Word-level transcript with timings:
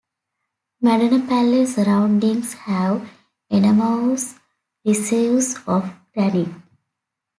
Madanapalle 0.81 1.67
surroundings 1.67 2.53
have 2.53 3.07
enormous 3.51 4.33
reserves 4.83 5.57
of 5.67 5.93
granite. 6.11 6.49